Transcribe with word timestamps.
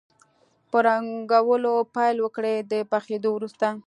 په 0.71 0.77
رنګولو 0.87 1.73
پیل 1.95 2.15
وکړئ 2.21 2.57
د 2.71 2.73
پخېدو 2.91 3.29
وروسته. 3.33 3.67